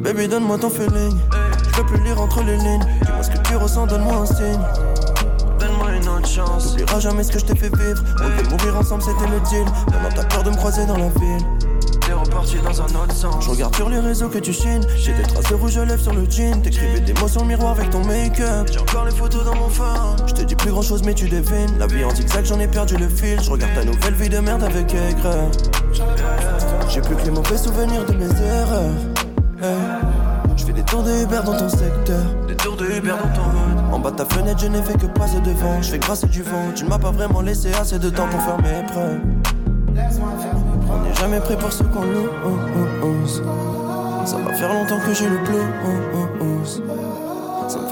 Baby, 0.00 0.28
donne-moi 0.28 0.58
ton 0.58 0.70
feeling. 0.70 1.18
Je 1.70 1.76
veux 1.76 1.86
plus 1.86 2.02
lire 2.02 2.20
entre 2.20 2.42
les 2.42 2.56
lignes. 2.56 2.84
Dis-moi 3.02 3.22
ce 3.22 3.30
que 3.30 3.38
tu 3.38 3.56
ressens, 3.56 3.86
donne-moi 3.86 4.14
un 4.16 4.26
signe. 4.26 4.60
Donne-moi 5.58 5.92
une 5.96 6.08
autre 6.08 6.28
chance. 6.28 6.68
T'oublieras 6.68 7.00
jamais 7.00 7.22
ce 7.22 7.32
que 7.32 7.38
je 7.38 7.44
t'ai 7.46 7.56
fait 7.56 7.74
vivre. 7.74 8.02
On 8.20 8.28
devait 8.28 8.50
mourir 8.50 8.76
ensemble, 8.78 9.02
c'était 9.02 9.30
le 9.30 9.40
deal. 9.48 9.64
Maintenant 9.90 10.10
t'as 10.14 10.24
peur 10.24 10.42
de 10.42 10.50
me 10.50 10.56
croiser 10.56 10.86
dans 10.86 10.98
la 10.98 11.08
ville 11.08 11.73
reparti 12.34 12.56
dans 12.62 12.82
un 12.82 13.02
autre 13.02 13.14
sens. 13.14 13.44
Je 13.44 13.50
regarde 13.50 13.74
sur 13.74 13.88
les 13.88 13.98
réseaux 13.98 14.28
que 14.28 14.38
tu 14.38 14.52
chines. 14.52 14.84
J'ai 14.96 15.12
des 15.12 15.22
traces 15.22 15.48
de 15.48 15.54
rouge 15.54 15.76
à 15.78 15.84
lèvres 15.84 16.02
sur 16.02 16.12
le 16.12 16.24
jean. 16.28 16.60
T'écrivais 16.62 17.00
des 17.00 17.12
mots 17.14 17.28
sur 17.28 17.42
le 17.42 17.48
miroir 17.48 17.72
avec 17.72 17.90
ton 17.90 18.04
make-up. 18.04 18.68
J'ai 18.70 18.78
encore 18.78 19.04
les 19.04 19.12
photos 19.12 19.44
dans 19.44 19.54
mon 19.54 19.68
phone. 19.68 20.16
Je 20.26 20.34
te 20.34 20.42
dis 20.42 20.54
plus 20.54 20.70
grand 20.70 20.82
chose, 20.82 21.02
mais 21.04 21.14
tu 21.14 21.28
devines. 21.28 21.78
La 21.78 21.86
vie 21.86 22.04
en 22.04 22.14
zigzag, 22.14 22.44
j'en 22.44 22.58
ai 22.60 22.68
perdu 22.68 22.96
le 22.96 23.08
fil. 23.08 23.40
Je 23.40 23.50
regarde 23.50 23.74
ta 23.74 23.84
nouvelle 23.84 24.14
vie 24.14 24.28
de 24.28 24.38
merde 24.38 24.64
avec 24.64 24.94
aigreur. 24.94 25.50
J'ai 26.88 27.00
plus 27.00 27.16
que 27.16 27.24
les 27.24 27.30
mauvais 27.30 27.56
souvenirs 27.56 28.04
de 28.04 28.12
mes 28.12 28.42
erreurs. 28.42 28.94
Je 30.56 30.64
fais 30.64 30.72
des 30.72 30.82
tours 30.82 31.02
de 31.02 31.22
Uber 31.22 31.40
dans 31.44 31.56
ton 31.56 31.68
secteur. 31.68 32.24
Des 32.46 32.56
tours 32.56 32.76
de 32.76 32.86
Uber 32.86 33.10
dans 33.10 33.34
ton 33.34 33.94
En 33.94 33.98
bas 33.98 34.10
de 34.10 34.16
ta 34.16 34.24
fenêtre, 34.24 34.60
je 34.60 34.66
n'ai 34.66 34.82
fait 34.82 34.98
que 34.98 35.06
passer 35.06 35.40
devant. 35.40 35.80
Je 35.82 35.90
fais 35.90 35.98
grâce 35.98 36.24
du 36.24 36.42
vent. 36.42 36.72
Tu 36.74 36.84
ne 36.84 36.88
m'as 36.88 36.98
pas 36.98 37.10
vraiment 37.10 37.40
laissé 37.40 37.72
assez 37.74 37.98
de 37.98 38.10
temps 38.10 38.28
pour 38.28 38.40
faire 38.40 38.58
mes 38.58 38.86
preuves. 38.86 39.43
Jamais 41.24 41.40
prêt 41.40 41.56
pour 41.56 41.72
ce 41.72 41.82
qu'on 41.84 42.02
lose. 42.02 43.42
Ça 44.26 44.36
va 44.36 44.52
faire 44.52 44.74
longtemps 44.74 45.00
que 45.00 45.14
j'ai 45.14 45.26
le 45.26 45.38
blues. 45.38 46.82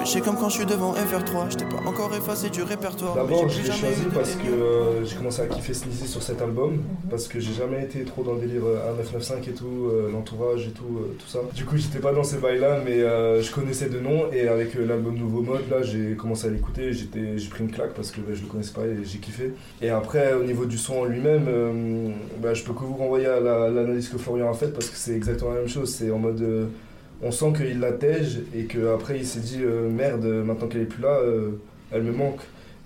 Chier 0.04 0.21
comme 0.21 0.37
quand 0.37 0.49
je 0.49 0.56
suis 0.56 0.66
devant 0.66 0.92
FR3. 0.94 1.50
J'étais 1.50 1.64
pas 1.64 1.80
encore 1.88 2.12
effacé 2.14 2.50
du 2.50 2.62
répertoire. 2.62 3.14
D'abord, 3.14 3.49
j'ai 3.49 3.62
je 3.62 3.66
l'ai 3.71 3.78
choisi 3.78 4.02
parce 4.12 4.32
que 4.35 4.47
euh, 4.49 5.04
j'ai 5.04 5.16
commencé 5.16 5.42
à 5.42 5.47
kiffer 5.47 5.73
Sneezy 5.75 6.06
sur 6.09 6.23
cet 6.23 6.42
album. 6.42 6.82
Parce 7.09 7.28
que 7.28 7.38
j'ai 7.40 7.52
jamais 7.54 7.82
été 7.85 8.02
trop 8.04 8.23
dans 8.23 8.35
le 8.35 8.40
délire 8.40 8.62
euh, 8.66 8.75
1995 8.99 9.49
et 9.49 9.52
tout, 9.52 9.66
euh, 9.90 10.11
l'entourage 10.12 10.66
et 10.66 10.71
tout, 10.73 10.85
euh, 10.99 11.14
tout 11.18 11.28
ça. 11.28 11.38
Du 11.54 11.64
coup, 11.64 11.76
j'étais 11.76 12.00
pas 12.00 12.12
dans 12.12 12.25
ces 12.25 12.38
bails-là, 12.38 12.80
mais 12.85 13.00
euh, 13.00 13.40
je 13.42 13.52
connaissais 13.52 13.88
de 13.88 14.00
nom. 14.00 14.30
Et 14.32 14.49
avec 14.49 14.75
euh, 14.76 14.85
l'album 14.87 15.14
Nouveau 15.16 15.40
Mode, 15.42 15.71
là, 15.71 15.82
j'ai 15.82 16.14
commencé 16.16 16.49
à 16.49 16.50
l'écouter. 16.50 16.92
J'ai 16.92 17.06
pris 17.49 17.62
une 17.64 17.71
claque 17.71 17.94
parce 17.94 18.11
que 18.11 18.21
bah, 18.21 18.32
je 18.35 18.42
le 18.42 18.49
connaissais 18.49 18.73
pas 18.73 18.85
et 18.85 19.04
j'ai 19.04 19.18
kiffé. 19.18 19.52
Et 19.80 19.88
après, 19.90 20.35
au 20.35 20.42
niveau 20.42 20.66
du 20.66 20.78
son 20.78 20.97
en 20.99 21.04
lui-même, 21.04 21.47
euh, 21.49 22.09
bah, 22.42 22.54
je 22.54 22.64
peux 22.64 22.73
que 22.73 22.80
vous 22.85 22.94
renvoyer 22.94 23.26
à 23.26 23.40
la- 23.40 23.71
l'analyse 23.71 24.09
que 24.09 24.18
Florian 24.18 24.50
a 24.50 24.54
faite 24.54 24.75
parce 24.75 24.88
que 24.90 24.97
c'est 24.97 25.14
exactement 25.14 25.52
la 25.52 25.61
même 25.61 25.68
chose. 25.68 25.94
C'est 25.94 26.11
en 26.11 26.18
mode. 26.18 26.68
On 27.23 27.31
sent 27.31 27.52
qu'il 27.57 27.79
la 27.79 27.93
tège 27.93 28.41
et 28.55 28.64
qu'après 28.64 29.19
il 29.19 29.26
s'est 29.26 29.41
dit 29.41 29.61
euh, 29.62 29.88
merde, 29.88 30.25
maintenant 30.25 30.67
qu'elle 30.67 30.83
est 30.83 30.87
plus 30.87 31.02
là, 31.02 31.21
euh, 31.21 31.52
elle 31.93 32.02
me 32.02 32.12
manque. 32.12 32.41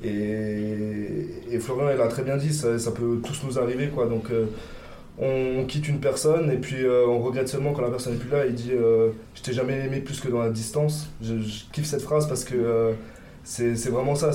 Et, 0.04 1.58
Florian, 1.58 1.90
il 1.94 2.00
a 2.00 2.06
très 2.06 2.22
bien 2.22 2.36
dit, 2.36 2.52
ça, 2.52 2.76
peut 2.94 3.18
tous 3.24 3.44
nous 3.46 3.58
arriver 3.58 3.88
quoi. 3.88 4.06
Donc 4.06 4.30
euh, 4.30 4.44
on, 5.18 5.64
quitte 5.64 5.88
une 5.88 6.00
personne 6.00 6.50
et 6.50 6.58
puis 6.58 6.84
on 6.86 7.18
regrette 7.18 7.48
seulement 7.48 7.72
quand 7.72 7.80
la 7.80 7.88
personne 7.88 8.12
n'est 8.12 8.18
plus 8.18 8.30
là. 8.30 8.44
Il 8.44 8.54
dit 8.54 8.72
Je 8.72 9.42
t'ai 9.42 9.54
jamais 9.54 9.86
aimé 9.86 10.00
plus 10.00 10.20
que 10.20 10.28
dans 10.28 10.42
la 10.42 10.50
distance. 10.50 11.08
Je, 11.22 11.38
je 11.38 11.64
kiffe 11.72 11.86
cette 11.86 12.02
phrase 12.02 12.28
parce 12.28 12.44
que 12.44 12.92
c'est 13.42 13.88
vraiment 13.88 14.14
ça. 14.14 14.32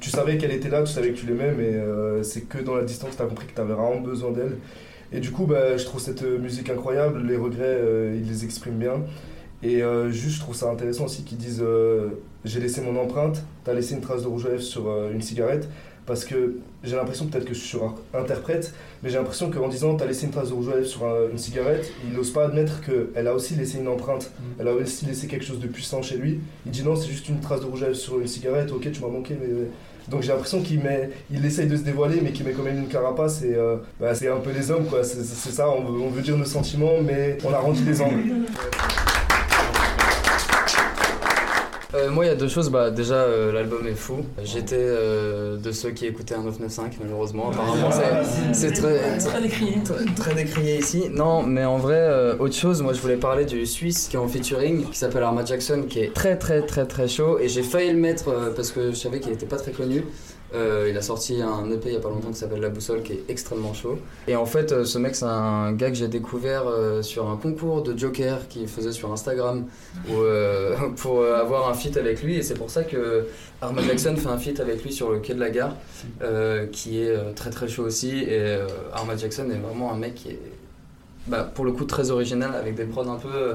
Tu 0.00 0.10
savais 0.10 0.38
qu'elle 0.38 0.52
était 0.52 0.68
là, 0.68 0.82
tu 0.84 0.92
savais 0.92 1.10
que 1.10 1.18
tu 1.18 1.26
l'aimais, 1.26 1.52
mais 1.58 1.74
c'est 2.22 2.42
que 2.42 2.58
dans 2.58 2.76
la 2.76 2.84
distance 2.84 3.16
tu 3.16 3.22
as 3.22 3.26
compris 3.26 3.48
que 3.48 3.54
tu 3.54 3.60
avais 3.60 3.74
vraiment 3.74 4.00
besoin 4.00 4.30
d'elle. 4.30 4.58
Et 5.14 5.20
du 5.20 5.30
coup, 5.30 5.46
bah, 5.46 5.76
je 5.76 5.84
trouve 5.84 6.00
cette 6.00 6.22
musique 6.22 6.68
incroyable. 6.68 7.22
Les 7.26 7.36
regrets, 7.36 7.62
euh, 7.64 8.14
il 8.20 8.28
les 8.28 8.44
exprime 8.44 8.74
bien. 8.74 9.02
Et 9.62 9.82
euh, 9.82 10.10
juste, 10.10 10.36
je 10.36 10.40
trouve 10.40 10.54
ça 10.56 10.68
intéressant 10.70 11.04
aussi 11.06 11.22
qu'ils 11.22 11.38
disent 11.38 11.62
euh, 11.64 12.08
J'ai 12.44 12.60
laissé 12.60 12.80
mon 12.82 12.98
empreinte, 13.00 13.42
t'as 13.64 13.72
laissé 13.72 13.94
une 13.94 14.00
trace 14.00 14.22
de 14.22 14.26
rouge 14.28 14.44
à 14.46 14.50
lèvres 14.50 14.60
sur 14.62 14.88
euh, 14.90 15.10
une 15.12 15.22
cigarette. 15.22 15.68
Parce 16.06 16.26
que 16.26 16.56
j'ai 16.82 16.96
l'impression, 16.96 17.24
peut-être 17.28 17.46
que 17.46 17.54
je 17.54 17.60
surinterprète, 17.60 18.74
mais 19.02 19.08
j'ai 19.08 19.16
l'impression 19.16 19.50
qu'en 19.50 19.68
disant 19.68 19.94
T'as 19.96 20.04
laissé 20.04 20.26
une 20.26 20.32
trace 20.32 20.48
de 20.50 20.54
rouge 20.54 20.68
à 20.68 20.74
lèvres 20.74 20.86
sur 20.86 21.02
un- 21.06 21.30
une 21.30 21.38
cigarette, 21.38 21.90
il 22.06 22.14
n'ose 22.14 22.30
pas 22.30 22.44
admettre 22.44 22.82
qu'elle 22.82 23.26
a 23.26 23.34
aussi 23.34 23.54
laissé 23.54 23.78
une 23.78 23.88
empreinte. 23.88 24.30
Elle 24.58 24.68
a 24.68 24.74
aussi 24.74 25.06
laissé 25.06 25.28
quelque 25.28 25.46
chose 25.46 25.60
de 25.60 25.66
puissant 25.66 26.02
chez 26.02 26.18
lui. 26.18 26.40
Il 26.66 26.72
dit 26.72 26.82
Non, 26.82 26.94
c'est 26.94 27.08
juste 27.08 27.28
une 27.30 27.40
trace 27.40 27.60
de 27.62 27.66
rouge 27.66 27.84
à 27.84 27.86
lèvres 27.86 27.96
sur 27.98 28.20
une 28.20 28.26
cigarette, 28.26 28.70
ok, 28.70 28.90
tu 28.92 29.00
m'as 29.00 29.08
manqué, 29.08 29.34
mais. 29.40 29.48
Donc 30.08 30.22
j'ai 30.22 30.28
l'impression 30.28 30.60
qu'il 30.60 30.80
met, 30.80 31.10
il 31.30 31.44
essaye 31.44 31.66
de 31.66 31.76
se 31.76 31.82
dévoiler, 31.82 32.20
mais 32.22 32.32
qu'il 32.32 32.44
met 32.46 32.52
quand 32.52 32.62
même 32.62 32.78
une 32.78 32.88
carapace. 32.88 33.42
Et 33.42 33.54
euh, 33.54 33.76
bah, 34.00 34.14
c'est 34.14 34.28
un 34.28 34.38
peu 34.38 34.50
les 34.50 34.70
hommes, 34.70 34.86
quoi. 34.86 35.04
C'est 35.04 35.24
ça. 35.24 35.68
On 35.70 36.08
veut, 36.08 36.22
dire 36.22 36.36
nos 36.36 36.44
sentiments, 36.44 37.00
mais 37.02 37.38
on 37.44 37.52
a 37.52 37.58
rendu 37.58 37.84
les 37.84 38.00
angles. 38.00 38.22
Euh, 41.94 42.10
moi, 42.10 42.24
il 42.24 42.28
y 42.28 42.30
a 42.30 42.34
deux 42.34 42.48
choses. 42.48 42.70
Bah, 42.70 42.90
déjà, 42.90 43.14
euh, 43.14 43.52
l'album 43.52 43.86
est 43.86 43.94
fou. 43.94 44.24
J'étais 44.42 44.76
euh, 44.78 45.56
de 45.56 45.70
ceux 45.70 45.90
qui 45.90 46.06
écoutaient 46.06 46.34
un 46.34 46.42
995, 46.42 46.98
malheureusement. 47.00 47.50
Apparemment, 47.50 47.90
c'est- 48.52 48.72
très, 48.72 49.18
Très 49.18 49.40
décrié. 49.40 49.74
très, 49.84 50.04
très 50.16 50.34
décrié 50.34 50.78
ici. 50.78 51.04
Non, 51.10 51.42
mais 51.44 51.64
en 51.64 51.76
vrai, 51.78 52.32
autre 52.40 52.54
chose. 52.54 52.82
Moi, 52.82 52.92
je 52.94 53.00
voulais 53.00 53.16
parler 53.16 53.44
du 53.44 53.64
Suisse 53.64 54.08
qui 54.08 54.16
est 54.16 54.18
en 54.18 54.26
featuring, 54.28 54.84
qui 54.90 54.98
s'appelle 54.98 55.22
Arma 55.22 55.44
Jackson, 55.44 55.84
qui 55.88 56.00
est 56.00 56.12
très, 56.12 56.36
très, 56.36 56.62
très, 56.62 56.84
très 56.86 57.06
chaud. 57.06 57.38
Et 57.38 57.48
j'ai 57.48 57.62
failli 57.62 57.92
le 57.92 57.98
mettre 57.98 58.24
parce 58.56 58.72
que 58.72 58.90
je 58.90 58.96
savais 58.96 59.20
qu'il 59.20 59.32
était 59.32 59.46
pas 59.46 59.56
très 59.56 59.72
connu. 59.72 60.04
Euh, 60.54 60.86
il 60.88 60.96
a 60.96 61.02
sorti 61.02 61.42
un 61.42 61.68
EP 61.70 61.88
il 61.88 61.94
y 61.94 61.96
a 61.96 62.00
pas 62.00 62.08
longtemps 62.10 62.28
qui 62.30 62.36
s'appelle 62.38 62.60
La 62.60 62.68
Boussole 62.68 63.02
qui 63.02 63.12
est 63.14 63.24
extrêmement 63.28 63.74
chaud. 63.74 63.98
Et 64.28 64.36
en 64.36 64.46
fait, 64.46 64.70
euh, 64.72 64.84
ce 64.84 64.98
mec, 64.98 65.16
c'est 65.16 65.24
un 65.24 65.72
gars 65.72 65.88
que 65.90 65.96
j'ai 65.96 66.06
découvert 66.08 66.68
euh, 66.68 67.02
sur 67.02 67.28
un 67.28 67.36
concours 67.36 67.82
de 67.82 67.98
Joker 67.98 68.46
qu'il 68.48 68.68
faisait 68.68 68.92
sur 68.92 69.12
Instagram 69.12 69.64
pour 70.96 71.24
avoir 71.24 71.68
un 71.68 71.74
feat 71.74 71.96
avec 71.96 72.22
lui. 72.22 72.36
Et 72.36 72.42
c'est 72.42 72.54
pour 72.54 72.70
ça 72.70 72.84
que 72.84 73.26
Arma 73.60 73.82
Jackson 73.82 74.14
fait 74.16 74.28
un 74.28 74.38
feat 74.38 74.60
avec 74.60 74.82
lui 74.84 74.92
sur 74.92 75.10
le 75.10 75.18
quai 75.18 75.34
de 75.34 75.40
la 75.40 75.50
gare 75.50 75.74
qui 76.72 77.00
est 77.00 77.34
très 77.34 77.50
très 77.50 77.68
chaud 77.68 77.84
aussi. 77.84 78.18
Et 78.20 78.28
euh, 78.30 78.66
Arma 78.92 79.16
Jackson 79.16 79.44
est 79.50 79.58
vraiment 79.58 79.92
un 79.92 79.96
mec 79.96 80.14
qui 80.14 80.30
est 80.30 80.40
bah, 81.26 81.50
pour 81.54 81.64
le 81.64 81.72
coup 81.72 81.84
très 81.84 82.10
original 82.10 82.54
avec 82.54 82.74
des 82.74 82.84
prods 82.84 83.08
un 83.08 83.16
peu. 83.16 83.54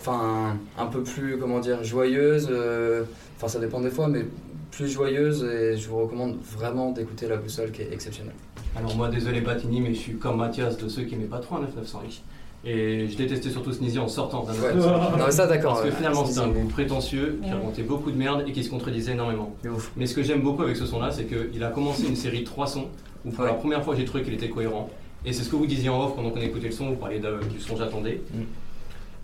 Enfin, 0.00 0.56
un 0.78 0.86
peu 0.86 1.02
plus, 1.02 1.36
comment 1.38 1.58
dire, 1.58 1.82
joyeuses. 1.82 2.48
euh, 2.50 3.02
Enfin, 3.36 3.48
ça 3.48 3.58
dépend 3.58 3.80
des 3.80 3.90
fois, 3.90 4.06
mais 4.08 4.24
plus 4.70 4.88
joyeuse 4.88 5.44
et 5.44 5.76
je 5.76 5.88
vous 5.88 5.98
recommande 5.98 6.36
vraiment 6.42 6.90
d'écouter 6.92 7.26
La 7.28 7.36
Boussole 7.36 7.70
qui 7.72 7.82
est 7.82 7.92
exceptionnelle. 7.92 8.34
Alors 8.76 8.94
moi 8.96 9.08
désolé 9.08 9.40
Batini 9.40 9.80
mais 9.80 9.94
je 9.94 9.98
suis 10.00 10.16
comme 10.16 10.36
Mathias 10.36 10.76
de 10.76 10.88
ceux 10.88 11.02
qui 11.04 11.12
n'aimaient 11.14 11.26
pas 11.28 11.38
trop 11.38 11.56
un 11.56 11.60
9905 11.60 12.22
et 12.64 13.06
je 13.08 13.16
détestais 13.16 13.50
surtout 13.50 13.72
Sneezy 13.72 13.98
en 13.98 14.08
sortant 14.08 14.42
d'un 14.42 14.52
Ouais. 14.54 14.74
9905. 14.74 15.18
Non, 15.18 15.24
mais 15.26 15.30
ça, 15.32 15.46
d'accord, 15.46 15.74
Parce 15.74 15.86
que 15.86 15.92
finalement 15.92 16.24
c'était 16.26 16.40
un 16.40 16.48
groupe 16.48 16.70
prétentieux 16.70 17.38
qui 17.42 17.48
Ouais. 17.48 17.54
racontait 17.54 17.82
beaucoup 17.82 18.10
de 18.10 18.16
merde 18.16 18.44
et 18.46 18.52
qui 18.52 18.64
se 18.64 18.70
contredisait 18.70 19.12
énormément. 19.12 19.54
C'est 19.62 19.68
ouf. 19.68 19.92
Mais 19.96 20.06
ce 20.06 20.14
que 20.14 20.22
j'aime 20.22 20.42
beaucoup 20.42 20.62
avec 20.62 20.76
ce 20.76 20.84
son 20.86 21.00
là 21.00 21.10
c'est 21.10 21.24
qu'il 21.26 21.62
a 21.62 21.70
commencé 21.70 22.06
une 22.06 22.16
série 22.16 22.40
de 22.40 22.44
trois 22.44 22.66
sons 22.66 22.86
où 23.24 23.30
pour 23.30 23.44
Ouais. 23.44 23.50
la 23.50 23.54
première 23.56 23.82
fois 23.84 23.94
j'ai 23.94 24.04
trouvé 24.04 24.24
qu'il 24.24 24.34
était 24.34 24.48
cohérent. 24.50 24.90
Et 25.24 25.32
c'est 25.32 25.42
ce 25.42 25.48
que 25.48 25.56
vous 25.56 25.66
disiez 25.66 25.88
en 25.88 26.04
off 26.04 26.14
pendant 26.14 26.30
qu'on 26.30 26.40
écoutait 26.40 26.66
le 26.66 26.72
son, 26.72 26.90
vous 26.90 26.96
parliez 26.96 27.18
de- 27.18 27.40
du 27.52 27.58
son 27.60 27.76
J'attendais. 27.76 28.20
Mm. 28.32 28.42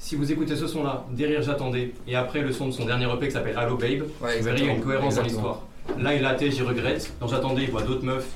Si 0.02 0.16
vous 0.16 0.32
écoutez 0.32 0.56
ce 0.56 0.66
son 0.66 0.82
là, 0.82 1.04
derrière 1.12 1.42
J'attendais, 1.42 1.92
et 2.08 2.16
après 2.16 2.40
le 2.40 2.50
son 2.50 2.66
de 2.66 2.72
son 2.72 2.84
dernier 2.86 3.06
EP 3.06 3.26
qui 3.28 3.30
s'appelle 3.32 3.56
Hello 3.56 3.76
Babe, 3.76 4.02
Ouais, 4.20 4.38
vous 4.38 4.44
verrez, 4.44 4.58
il 4.58 4.66
y 4.66 4.68
a 4.68 4.72
une 4.72 4.80
cohérence 4.82 5.14
dans 5.14 5.22
l'histoire. 5.22 5.60
Là, 5.96 6.12
il 6.12 6.24
a 6.26 6.34
été, 6.34 6.50
j'y 6.50 6.62
regrette. 6.62 7.12
Dans 7.20 7.28
J'attendais, 7.28 7.62
il 7.62 7.70
voit 7.70 7.82
d'autres 7.82 8.04
meufs 8.04 8.26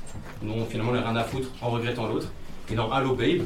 dont 0.42 0.64
finalement 0.70 0.92
il 0.94 0.98
a 0.98 1.08
rien 1.08 1.16
à 1.16 1.24
foutre 1.24 1.48
en 1.60 1.70
regrettant 1.70 2.06
l'autre. 2.06 2.28
Et 2.70 2.76
dans 2.76 2.96
Hello 2.96 3.16
Babe, 3.16 3.42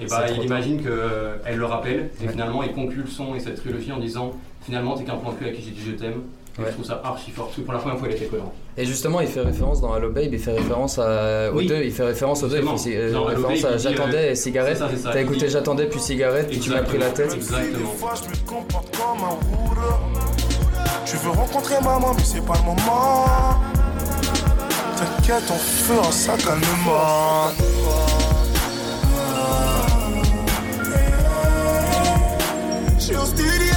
et 0.00 0.06
bah, 0.06 0.24
C'est 0.26 0.32
trop 0.32 0.42
il 0.42 0.46
imagine 0.46 0.82
qu'elle 0.82 1.56
le 1.56 1.64
rappelle. 1.64 2.10
Et 2.20 2.24
Ouais. 2.26 2.32
finalement, 2.32 2.64
il 2.64 2.72
conclut 2.72 3.02
le 3.02 3.06
son 3.06 3.36
et 3.36 3.38
cette 3.40 3.54
trilogie 3.60 3.92
en 3.92 4.00
disant 4.00 4.32
Finalement, 4.64 4.96
t'es 4.96 5.04
qu'un 5.04 5.14
plan 5.16 5.30
de 5.30 5.36
cul 5.38 5.46
à 5.46 5.50
qui 5.52 5.62
j'ai 5.62 5.70
dit 5.70 5.82
je 5.86 5.92
t'aime. 5.92 6.22
Ouais. 6.58 6.64
je 6.66 6.72
trouve 6.72 6.84
ça 6.84 7.00
archi 7.04 7.30
fort. 7.30 7.46
Parce 7.46 7.58
que 7.58 7.62
pour 7.62 7.74
la 7.74 7.78
première 7.78 7.96
fois, 7.98 8.08
il 8.08 8.14
était 8.16 8.26
cohérent. 8.26 8.52
Et 8.78 8.86
justement, 8.86 9.20
il 9.20 9.26
fait 9.28 9.42
référence 9.42 9.82
dans 9.82 9.94
Hello 9.94 10.10
Babe, 10.10 10.32
il 10.32 10.38
fait 10.38 10.52
référence 10.52 10.98
à, 10.98 11.50
aux 11.52 11.56
Oui. 11.58 11.66
deux, 11.66 11.82
il 11.84 11.92
fait 11.92 12.04
référence 12.04 12.42
aux 12.42 12.48
deux, 12.48 12.62
il 12.62 12.78
fait 12.78 12.96
euh, 12.96 13.20
référence 13.20 13.60
Babe, 13.62 13.72
à 13.74 13.76
J'attendais 13.76 14.28
euh, 14.28 14.30
et 14.30 14.34
cigarette. 14.34 14.82
T'as 15.04 15.20
écouté 15.20 15.46
dit- 15.46 15.52
J'attendais 15.52 15.86
puis 15.86 16.00
cigarette, 16.00 16.48
puis 16.48 16.58
tu 16.58 16.70
m'as 16.70 16.82
pris 16.82 16.96
la 16.96 17.10
tête. 17.10 17.34
Exactement. 17.34 17.90
Des 17.92 17.98
fois, 17.98 18.14
je 18.16 18.30
me 18.30 18.46
comporte 18.48 18.96
comme 18.96 19.24
un 19.24 19.66
rouleur. 19.66 20.00
Tu 21.04 21.16
veux 21.18 21.30
rencontrer 21.30 21.74
maman, 21.84 22.14
mais 22.16 22.24
c'est 22.24 22.44
pas 22.46 22.54
le 22.54 22.64
moment. 22.64 23.26
T'inquiète, 24.96 25.44
on 25.50 25.58
fera 25.58 26.10
ça 26.10 26.32
calmement. 26.38 27.50
J'ai 32.98 33.16
hostilité 33.16 33.71